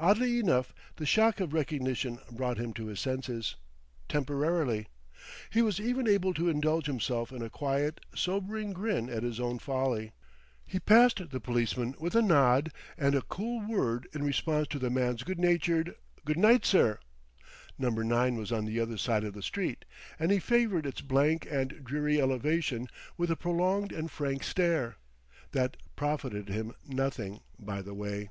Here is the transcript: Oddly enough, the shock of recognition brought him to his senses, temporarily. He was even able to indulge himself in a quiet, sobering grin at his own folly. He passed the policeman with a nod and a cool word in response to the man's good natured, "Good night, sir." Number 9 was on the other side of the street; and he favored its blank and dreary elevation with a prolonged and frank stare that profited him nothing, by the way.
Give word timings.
Oddly 0.00 0.40
enough, 0.40 0.74
the 0.96 1.06
shock 1.06 1.38
of 1.38 1.52
recognition 1.52 2.18
brought 2.28 2.58
him 2.58 2.72
to 2.72 2.86
his 2.86 2.98
senses, 2.98 3.54
temporarily. 4.08 4.88
He 5.48 5.62
was 5.62 5.78
even 5.78 6.08
able 6.08 6.34
to 6.34 6.48
indulge 6.48 6.86
himself 6.86 7.30
in 7.30 7.40
a 7.40 7.48
quiet, 7.48 8.00
sobering 8.12 8.72
grin 8.72 9.08
at 9.08 9.22
his 9.22 9.38
own 9.38 9.60
folly. 9.60 10.10
He 10.66 10.80
passed 10.80 11.30
the 11.30 11.38
policeman 11.38 11.94
with 12.00 12.16
a 12.16 12.20
nod 12.20 12.72
and 12.98 13.14
a 13.14 13.22
cool 13.22 13.64
word 13.64 14.08
in 14.12 14.24
response 14.24 14.66
to 14.70 14.80
the 14.80 14.90
man's 14.90 15.22
good 15.22 15.38
natured, 15.38 15.94
"Good 16.24 16.36
night, 16.36 16.64
sir." 16.66 16.98
Number 17.78 18.02
9 18.02 18.34
was 18.34 18.50
on 18.50 18.64
the 18.64 18.80
other 18.80 18.98
side 18.98 19.22
of 19.22 19.34
the 19.34 19.40
street; 19.40 19.84
and 20.18 20.32
he 20.32 20.40
favored 20.40 20.84
its 20.84 21.00
blank 21.00 21.46
and 21.48 21.84
dreary 21.84 22.20
elevation 22.20 22.88
with 23.16 23.30
a 23.30 23.36
prolonged 23.36 23.92
and 23.92 24.10
frank 24.10 24.42
stare 24.42 24.96
that 25.52 25.76
profited 25.94 26.48
him 26.48 26.74
nothing, 26.84 27.38
by 27.56 27.80
the 27.82 27.94
way. 27.94 28.30